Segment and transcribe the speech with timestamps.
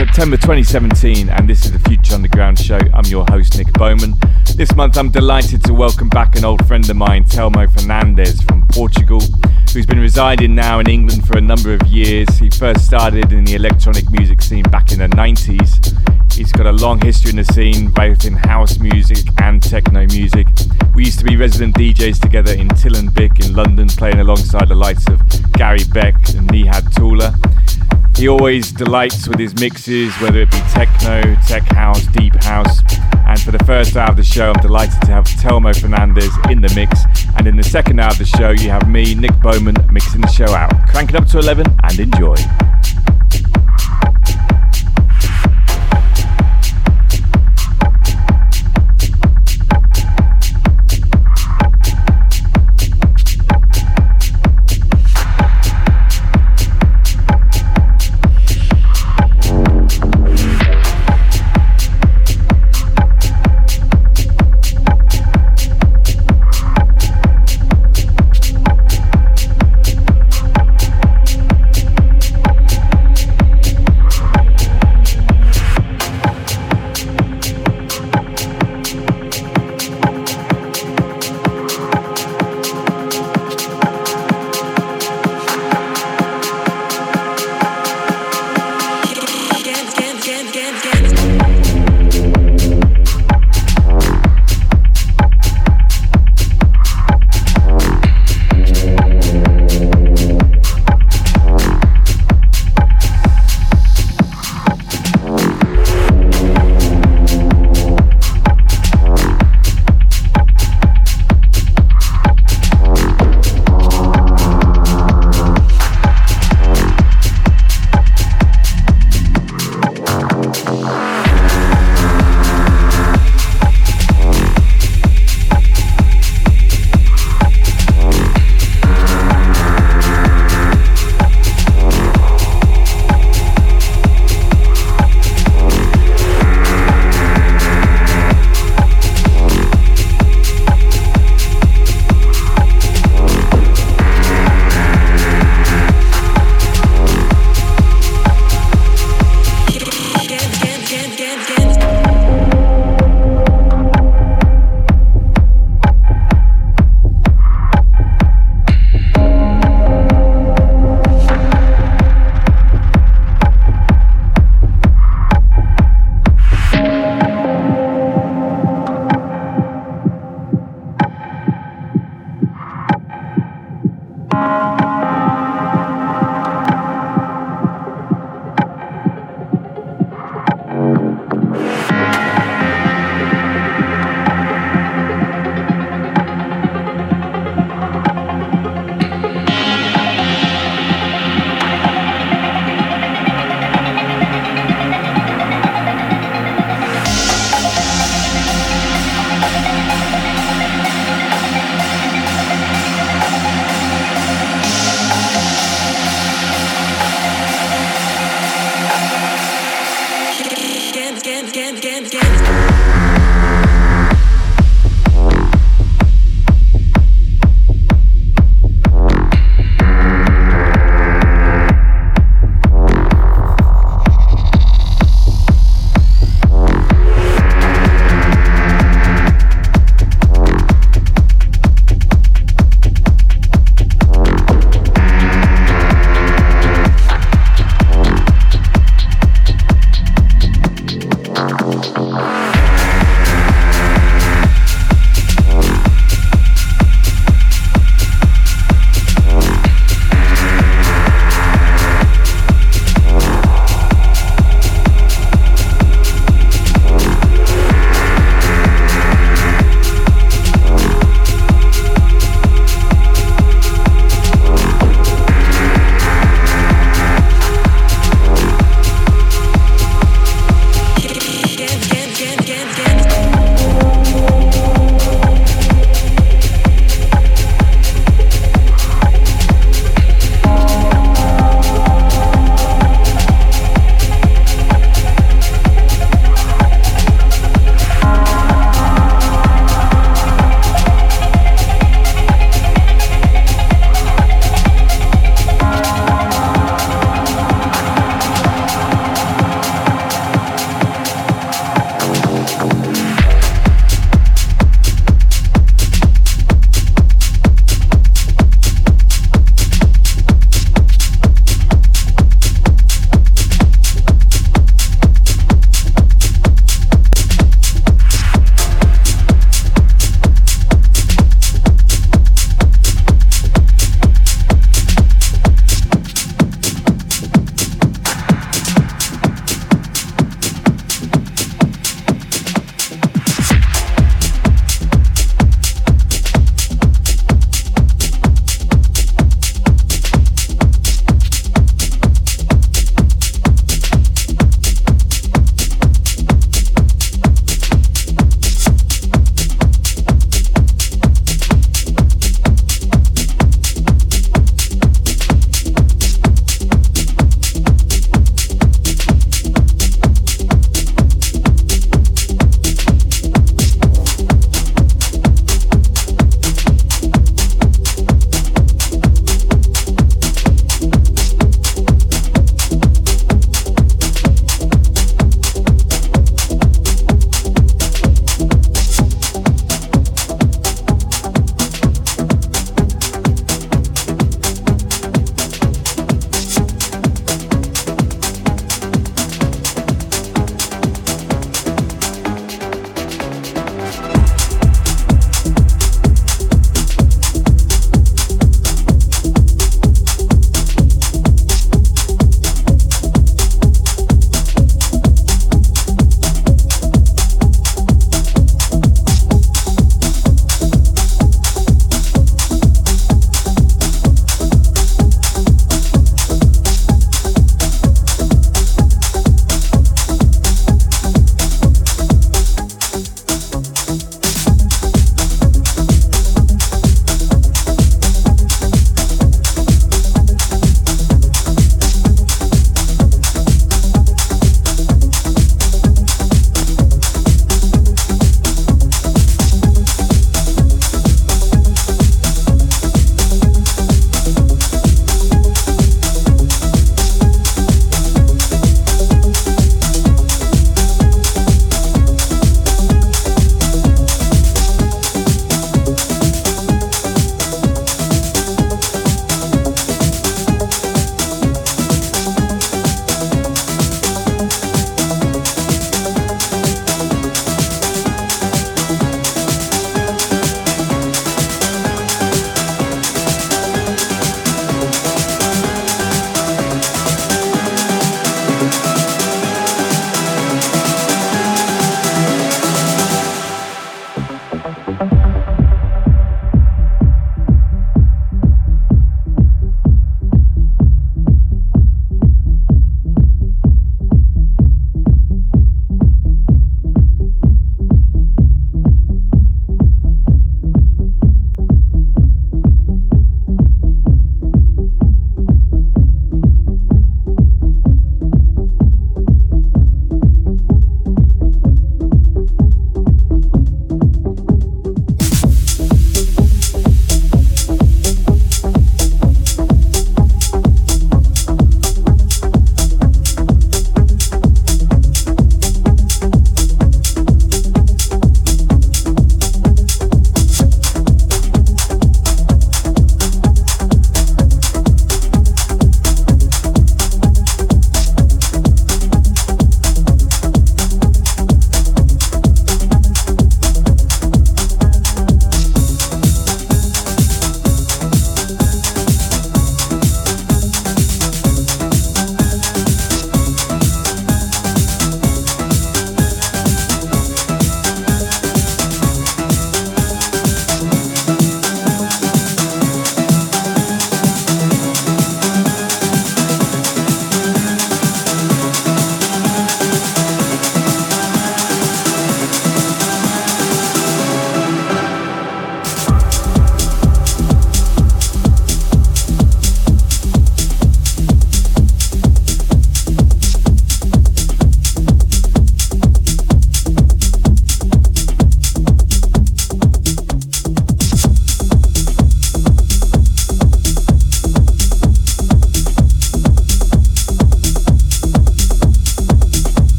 [0.00, 2.78] September 2017, and this is the Future Underground Show.
[2.94, 4.14] I'm your host, Nick Bowman.
[4.56, 8.66] This month, I'm delighted to welcome back an old friend of mine, Telmo Fernandez from
[8.68, 9.20] Portugal,
[9.74, 12.38] who's been residing now in England for a number of years.
[12.38, 16.19] He first started in the electronic music scene back in the 90s.
[16.32, 20.46] He's got a long history in the scene, both in house music and techno music.
[20.94, 24.68] We used to be resident DJs together in Till and Bick in London, playing alongside
[24.68, 25.20] the likes of
[25.52, 27.30] Gary Beck and Nihad Tule.
[28.16, 32.80] He always delights with his mixes, whether it be techno, tech house, deep house.
[33.26, 36.60] And for the first hour of the show, I'm delighted to have Telmo Fernandez in
[36.60, 37.00] the mix.
[37.36, 40.28] And in the second hour of the show, you have me, Nick Bowman, mixing the
[40.28, 40.70] show out.
[40.88, 42.36] Crank it up to 11 and enjoy.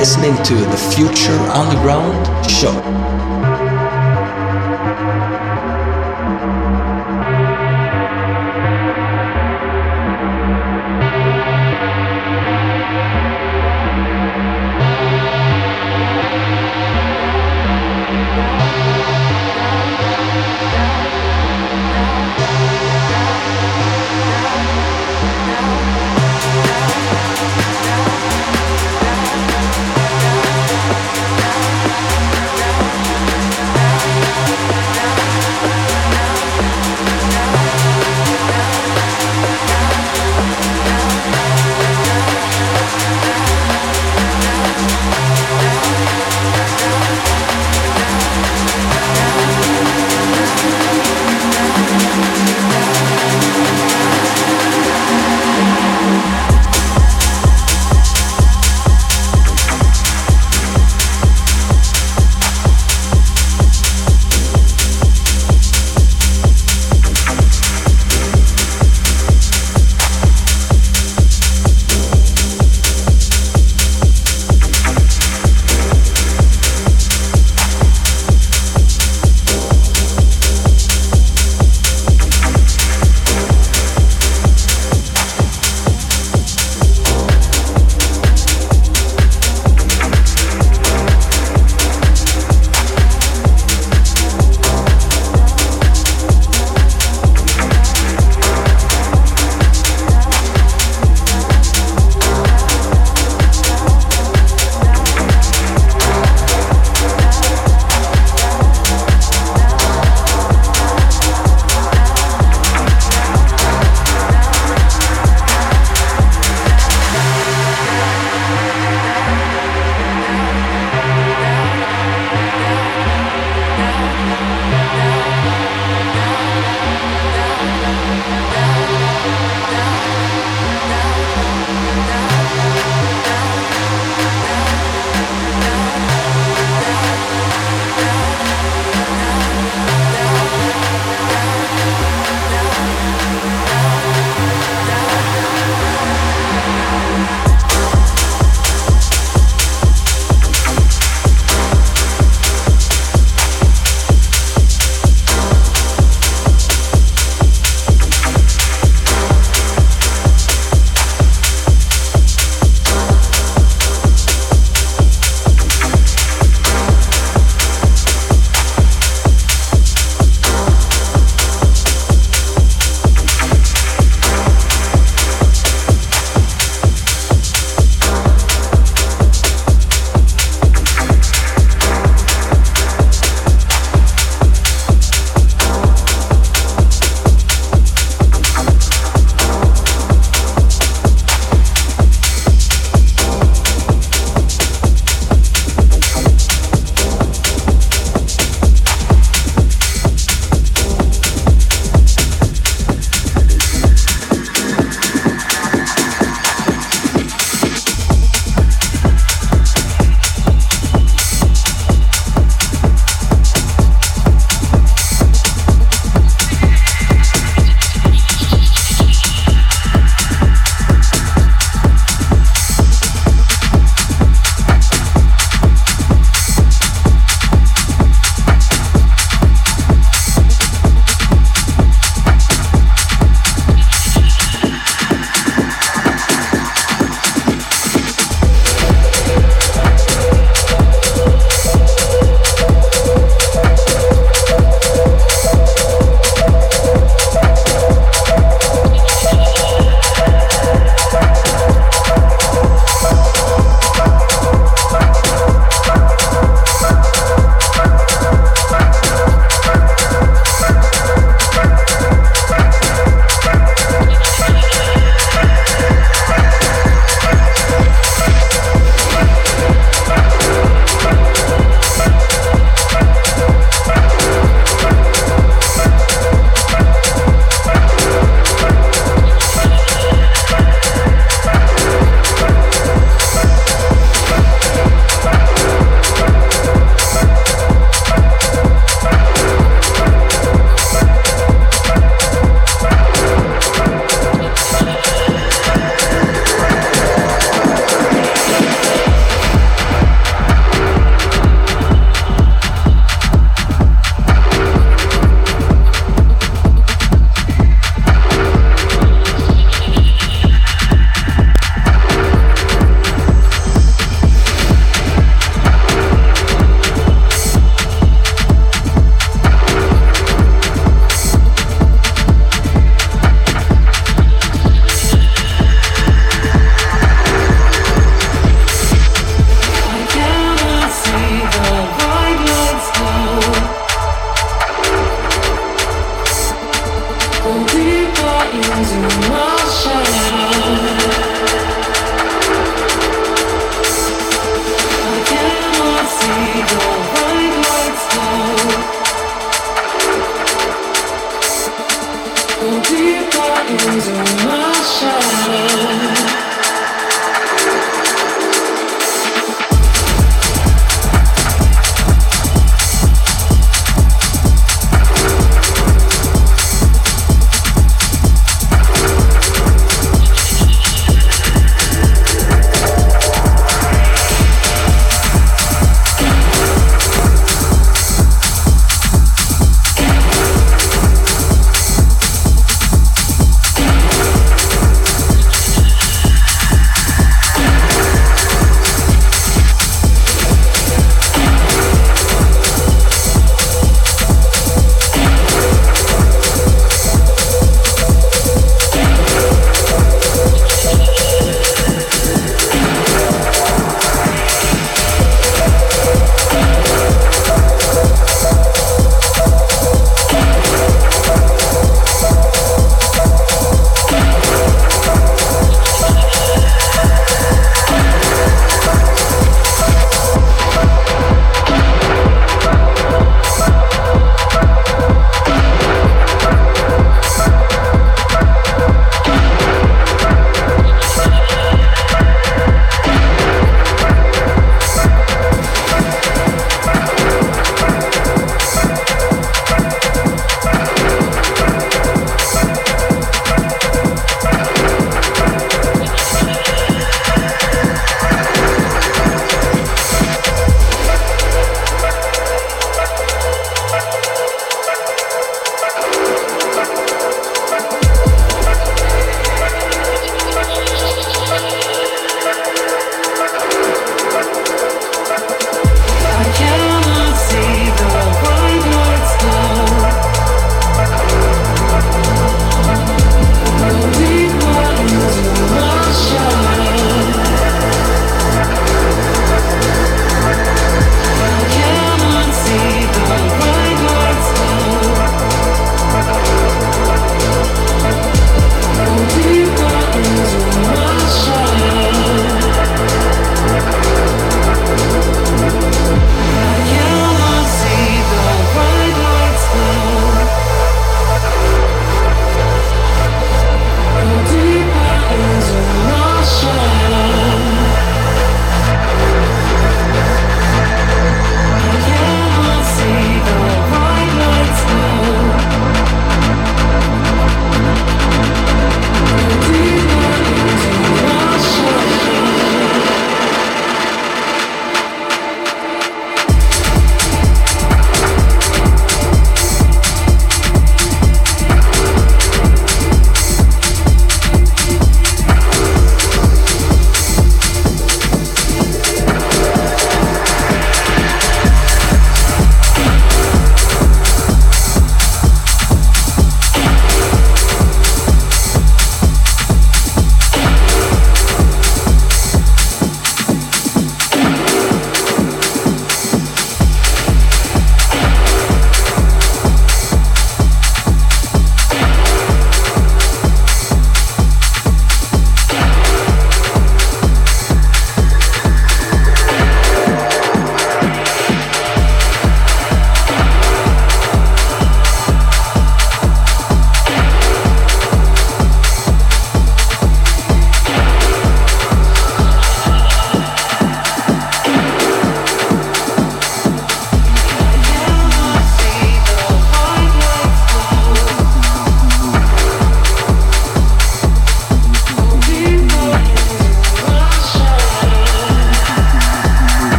[0.00, 2.19] Listening to the Future Underground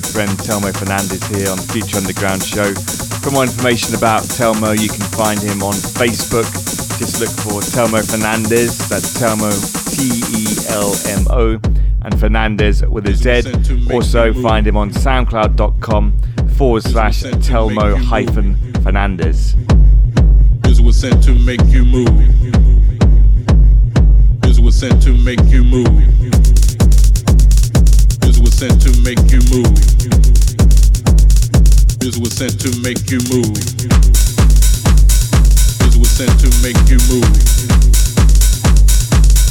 [0.00, 2.74] good friend Telmo Fernandez here on the Future Underground show.
[3.22, 6.50] For more information about Telmo, you can find him on Facebook.
[6.98, 8.76] Just look for Telmo Fernandez.
[8.88, 9.54] That's Telmo,
[9.94, 11.60] T E L M O,
[12.02, 13.94] and Fernandez with a Z.
[13.94, 16.18] Also, find him on soundcloud.com
[16.56, 19.54] forward slash Telmo hyphen Fernandez.
[20.62, 22.10] This was sent to make you move.
[24.40, 26.63] This was sent to make you move
[28.54, 29.74] sent to make you move.
[31.98, 33.50] This was sent to make you move.
[35.82, 37.26] This was sent to make you move.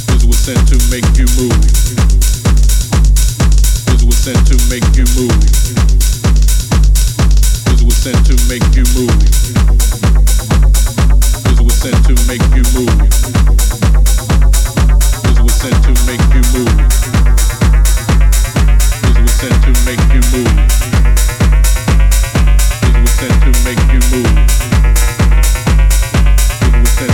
[0.08, 1.60] This was sent to make you move.
[3.92, 5.36] This was sent to make you move.
[7.68, 9.20] This was sent to make you move.
[11.44, 12.96] This was sent to make you move.
[15.28, 17.12] This was sent to make you move
[19.43, 20.73] sent to make you move.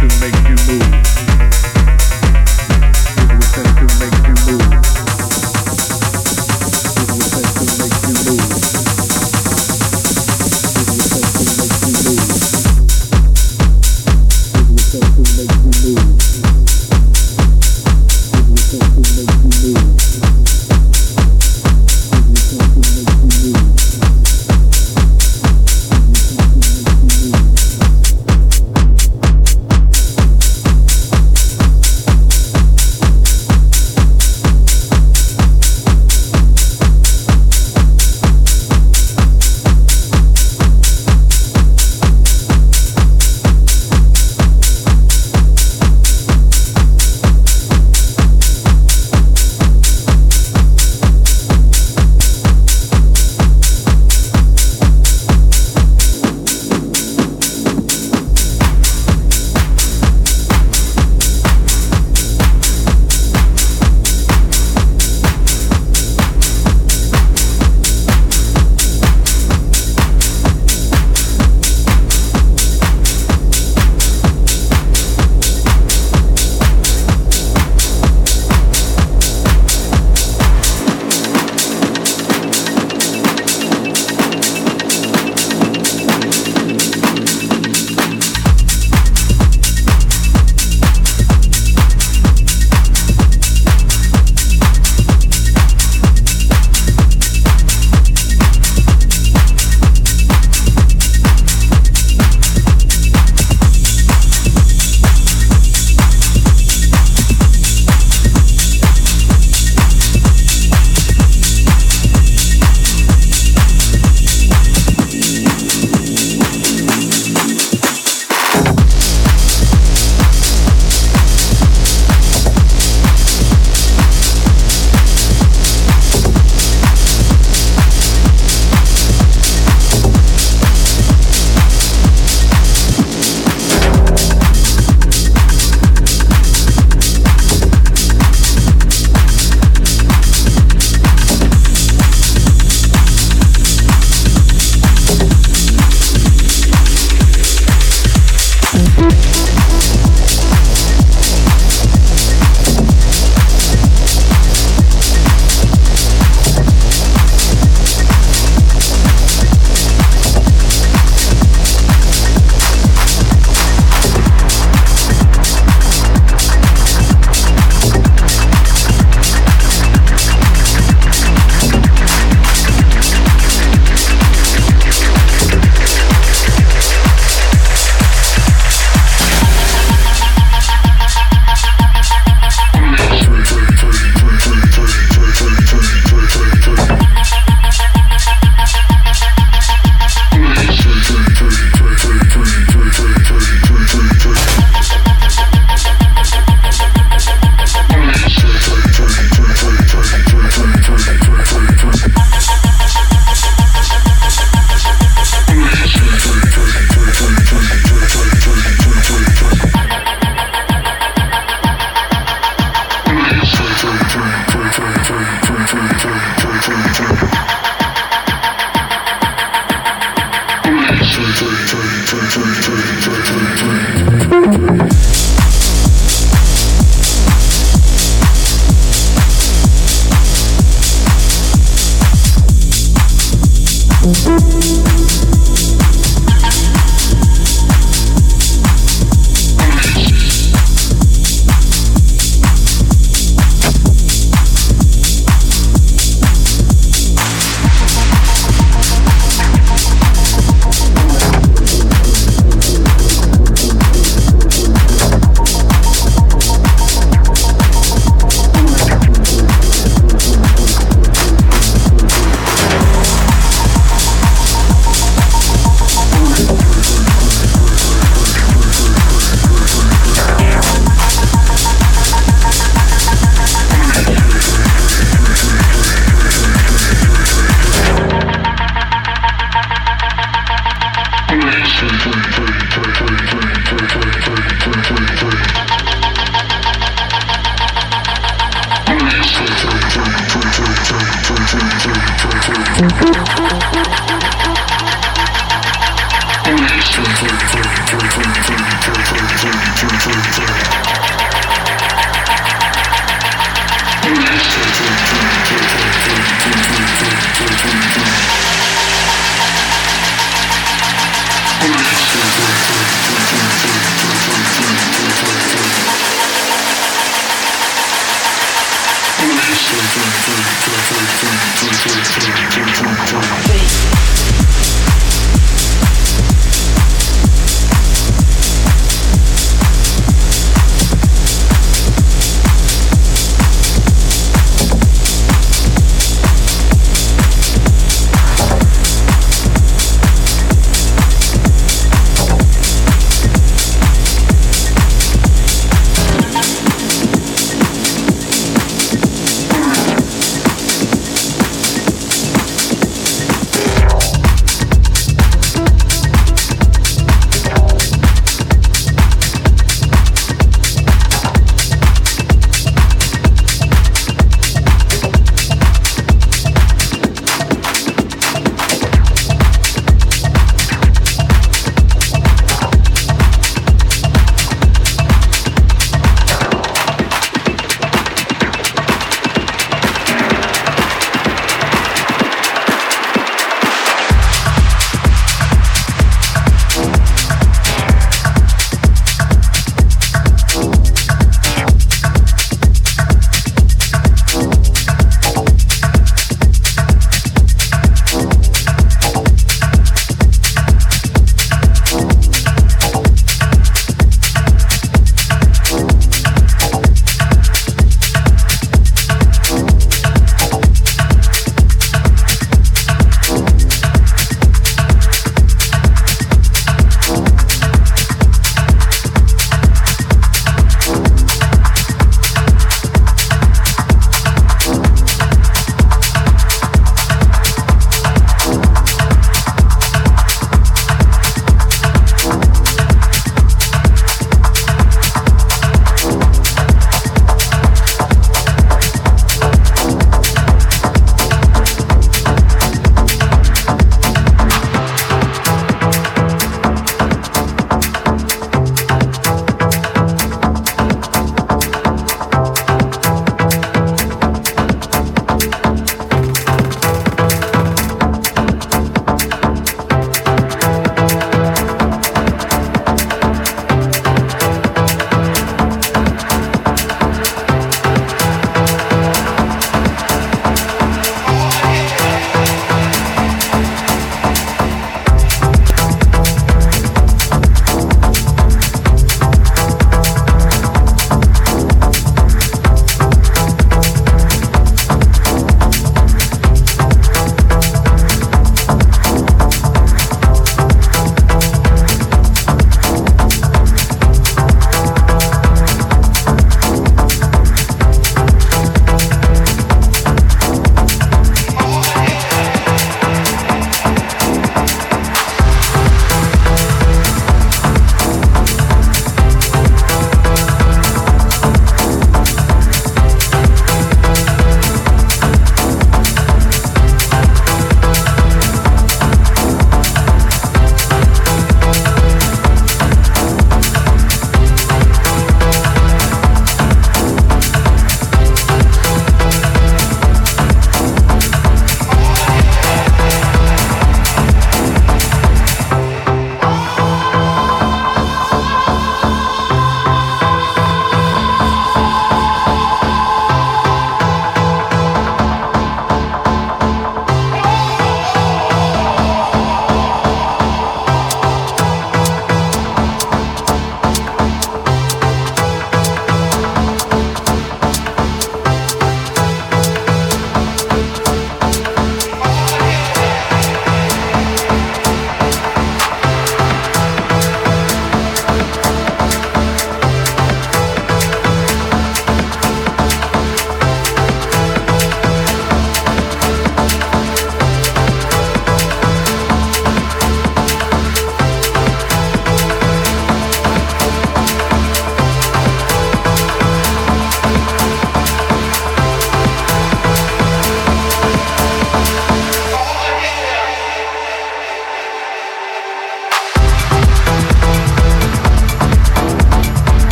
[0.00, 1.19] To make you move.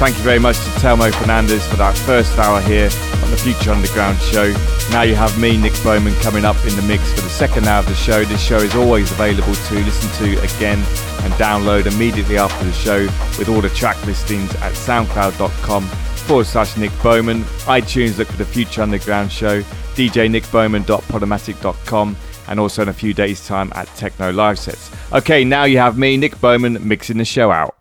[0.00, 2.88] Thank you very much to Telmo Fernandez for that first hour here
[3.22, 4.50] on the Future Underground show.
[4.90, 7.80] Now you have me, Nick Bowman, coming up in the mix for the second hour
[7.80, 8.24] of the show.
[8.24, 13.02] This show is always available to listen to again and download immediately after the show
[13.38, 17.42] with all the track listings at soundcloud.com forward slash Nick Bowman.
[17.68, 22.16] iTunes, look for the Future Underground show, djnickbowman.podomatic.com,
[22.48, 24.90] and also in a few days' time at Techno Live Sets.
[25.12, 27.76] Okay, now you have me, Nick Bowman, mixing the show out.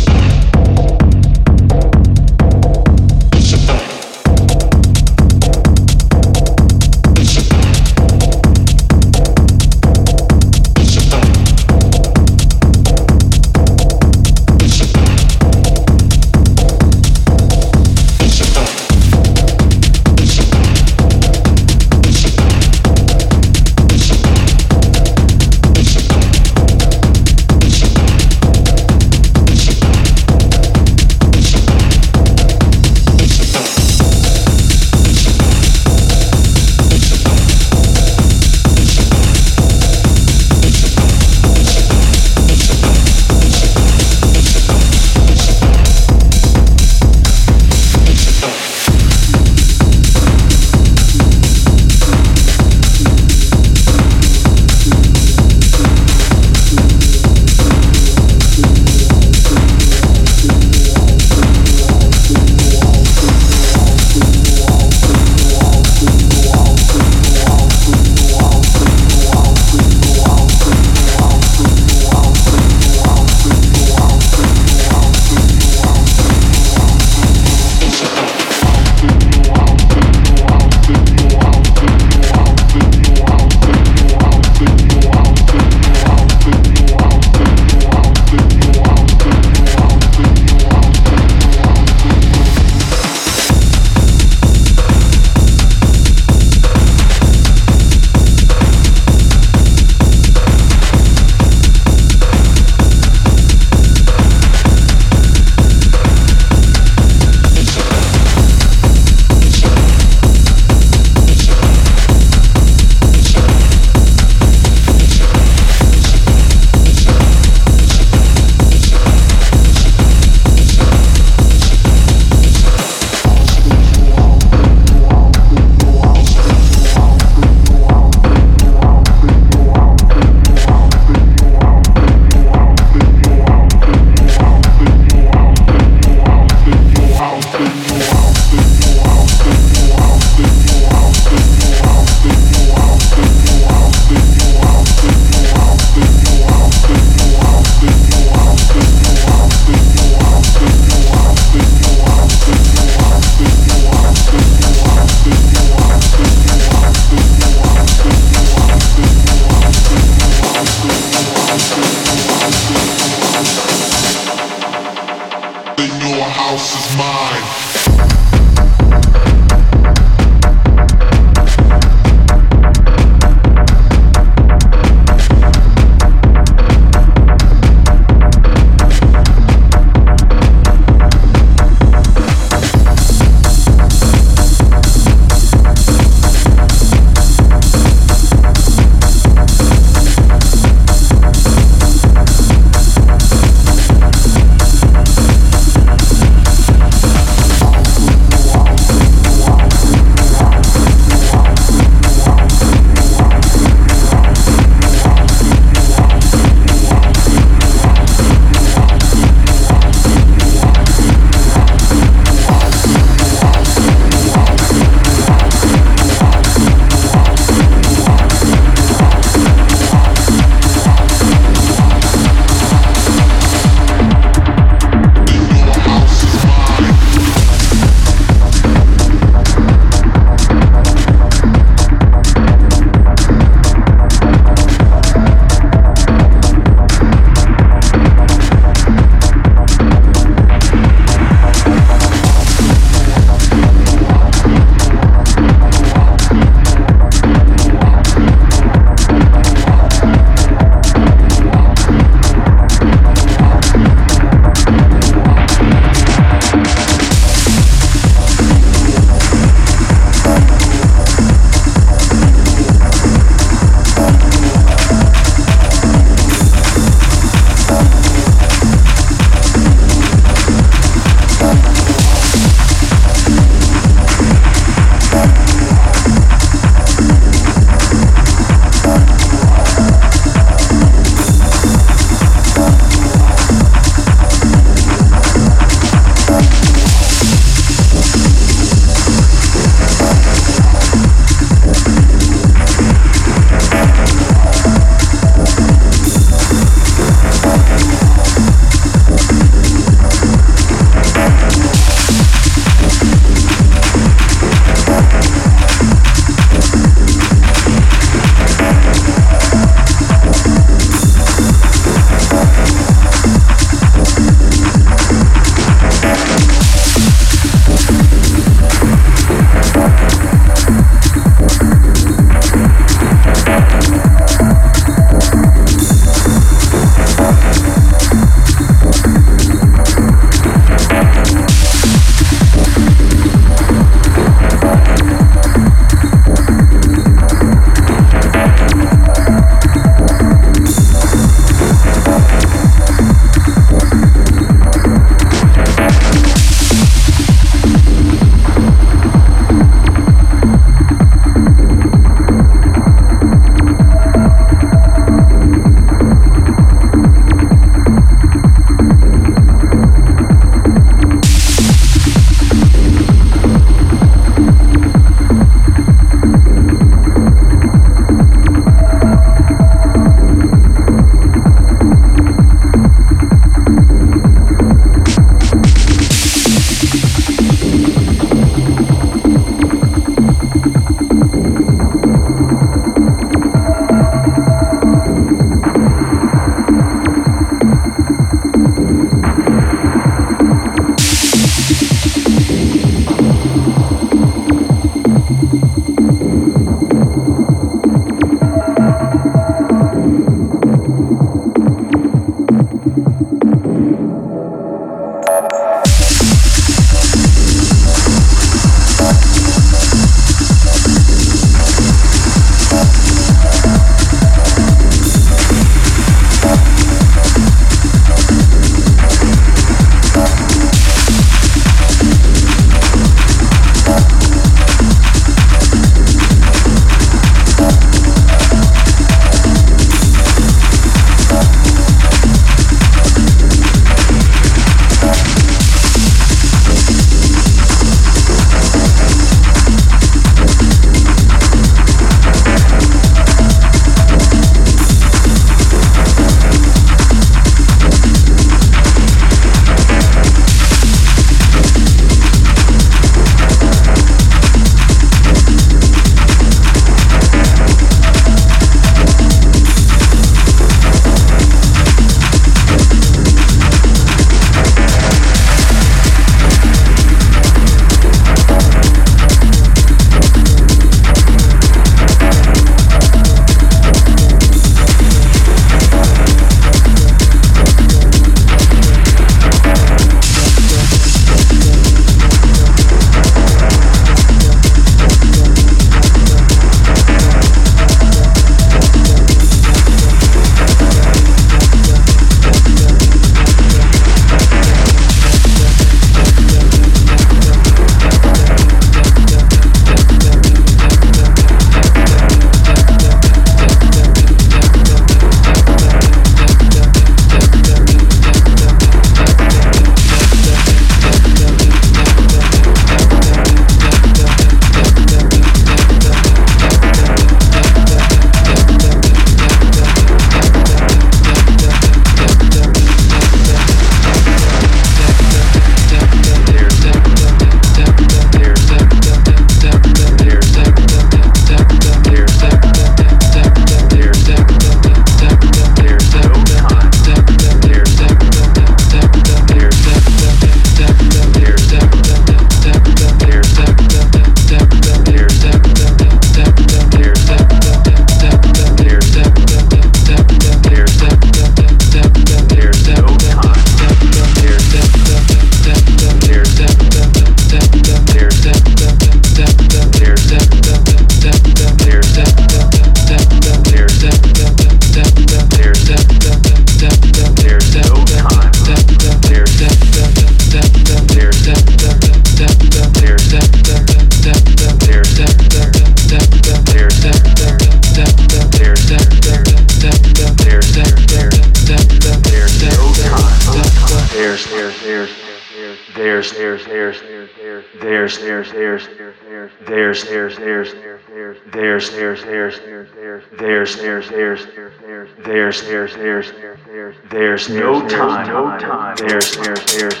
[596.66, 600.00] There's there's no time no time there's there's there's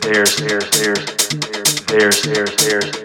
[0.02, 1.06] there's there's there's
[1.88, 3.05] there's there's there's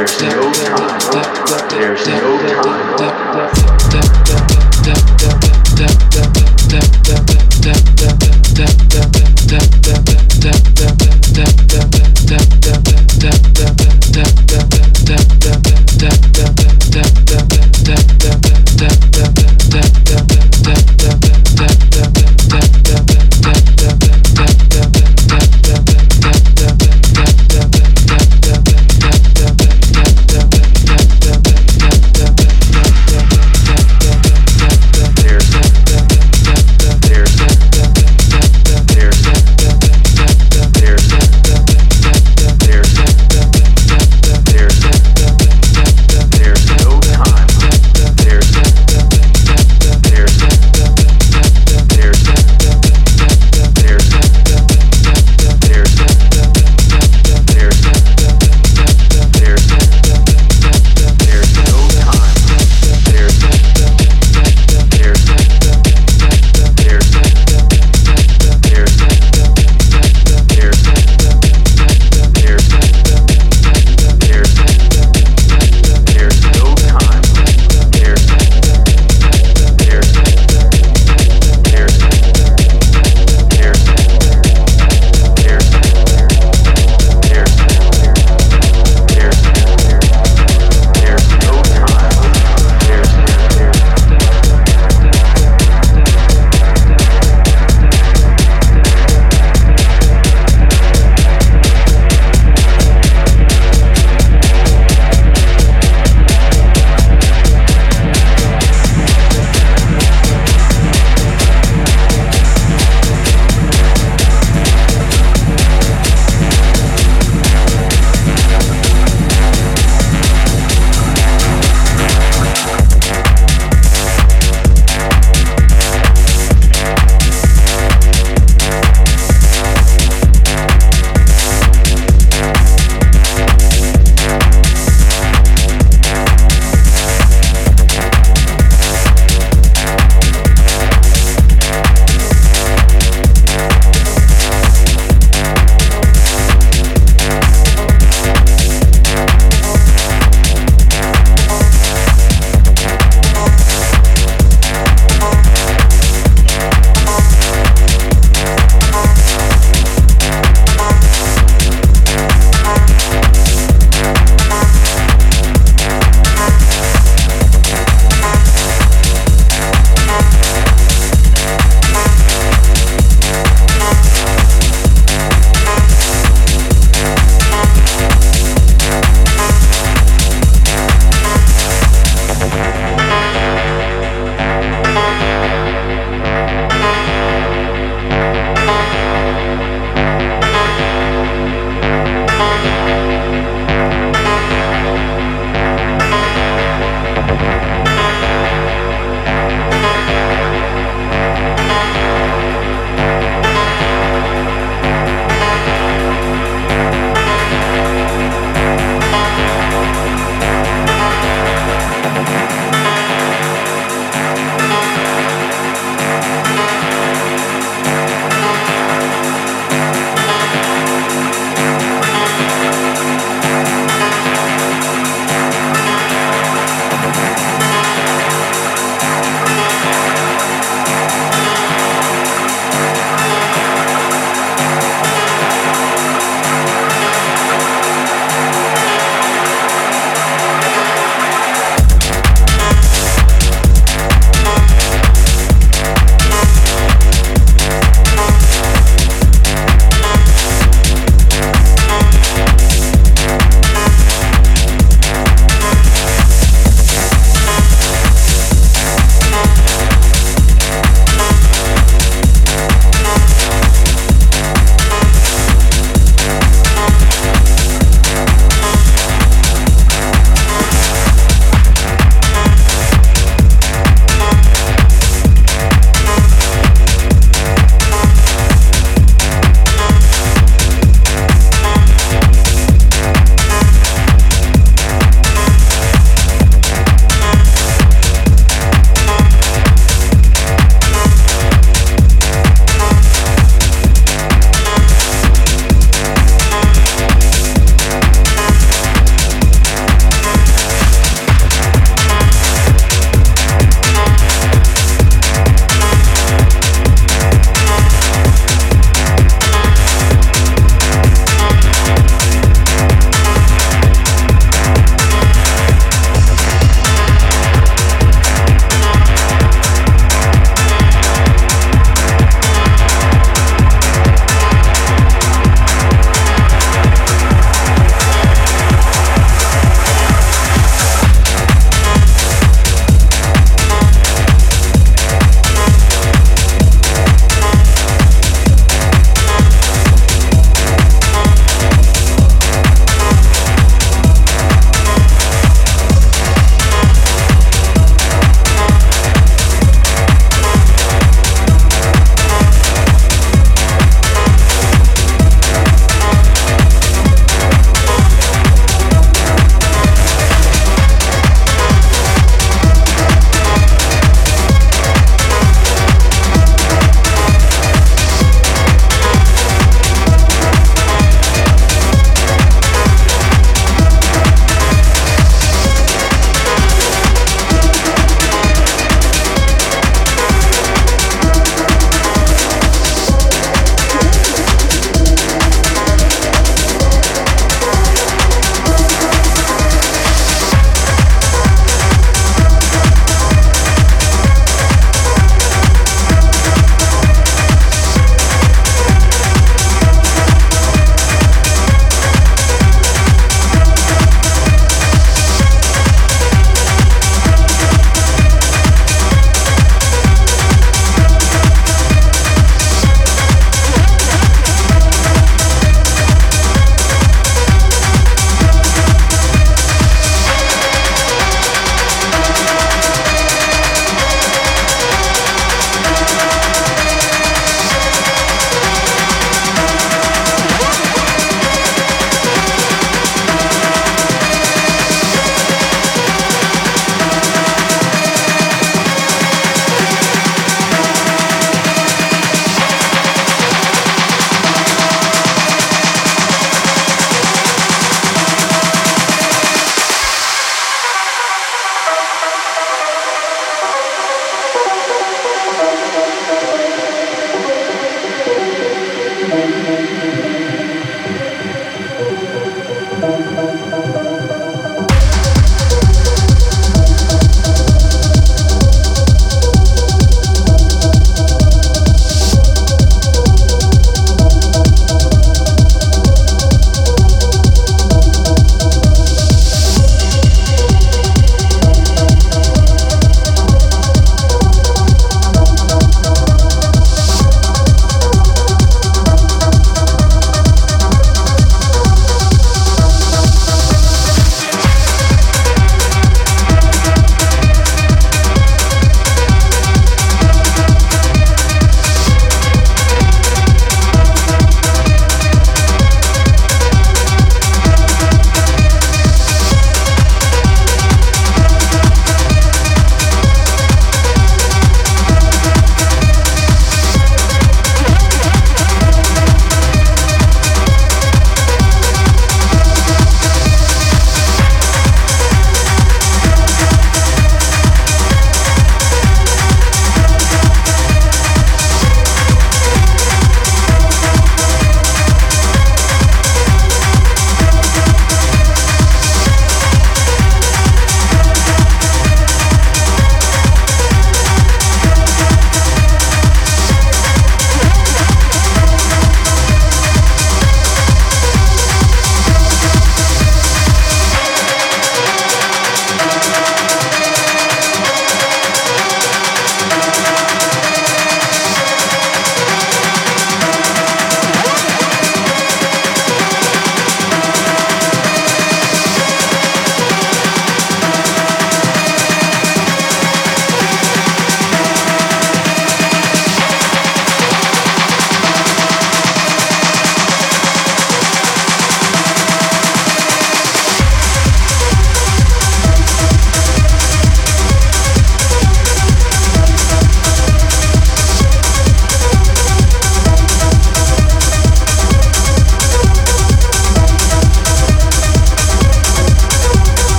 [0.00, 0.50] there's no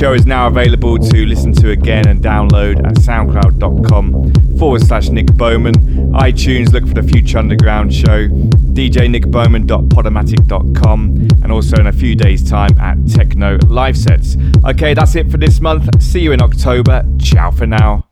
[0.00, 5.26] show is now available to listen to again and download at soundcloud.com forward slash Nick
[5.34, 5.74] Bowman.
[6.14, 8.26] iTunes, look for the Future Underground show.
[8.28, 14.38] djnickbowman.podomatic.com and also in a few days' time at Techno Live Sets.
[14.64, 16.02] Okay, that's it for this month.
[16.02, 17.04] See you in October.
[17.18, 18.09] Ciao for now.